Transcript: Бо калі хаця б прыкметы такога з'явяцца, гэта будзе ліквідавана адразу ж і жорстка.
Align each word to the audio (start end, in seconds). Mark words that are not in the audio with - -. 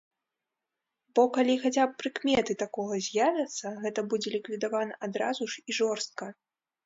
Бо 1.17 1.21
калі 1.35 1.53
хаця 1.65 1.83
б 1.89 1.95
прыкметы 1.99 2.55
такога 2.63 2.95
з'явяцца, 3.07 3.67
гэта 3.83 3.99
будзе 4.13 4.33
ліквідавана 4.37 4.95
адразу 5.09 5.43
ж 5.57 5.65
і 5.73 5.77
жорстка. 5.81 6.25